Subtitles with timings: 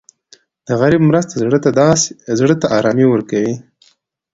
[0.67, 1.33] د غریب مرسته
[2.39, 3.55] زړه ته ارامي ورکوي.